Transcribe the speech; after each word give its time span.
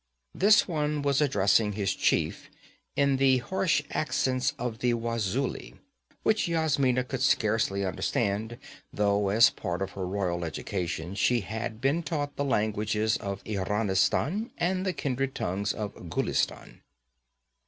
This 0.33 0.67
one 0.67 1.03
was 1.03 1.21
addressing 1.21 1.73
his 1.73 1.93
chief 1.93 2.49
in 2.95 3.17
the 3.17 3.37
harsh 3.37 3.83
accents 3.91 4.51
of 4.57 4.79
the 4.79 4.95
Wazuli 4.95 5.75
which 6.23 6.47
Yasmina 6.47 7.03
could 7.03 7.21
scarcely 7.21 7.85
understand, 7.85 8.57
though 8.91 9.29
as 9.29 9.51
part 9.51 9.79
of 9.79 9.91
her 9.91 10.07
royal 10.07 10.43
education 10.43 11.13
she 11.13 11.41
had 11.41 11.79
been 11.81 12.01
taught 12.01 12.35
the 12.35 12.43
languages 12.43 13.15
of 13.17 13.43
Iranistan 13.43 14.49
and 14.57 14.87
the 14.87 14.93
kindred 14.93 15.35
tongues 15.35 15.71
of 15.71 15.91
Ghulistan. 16.09 16.81